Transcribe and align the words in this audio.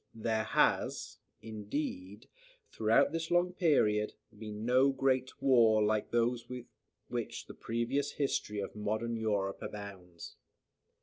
There 0.15 0.45
has, 0.45 1.19
indeed, 1.43 2.27
throughout 2.71 3.11
this 3.11 3.29
long 3.29 3.53
period, 3.53 4.13
been 4.35 4.65
no 4.65 4.89
great 4.91 5.39
war, 5.39 5.83
like 5.83 6.09
those 6.09 6.49
with 6.49 6.65
which 7.07 7.45
the 7.45 7.53
previous 7.53 8.13
history 8.13 8.59
of 8.61 8.75
modern 8.75 9.15
Europe 9.15 9.61
abounds. 9.61 10.37